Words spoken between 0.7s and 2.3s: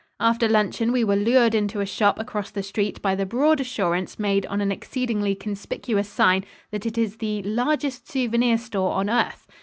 we were lured into a shop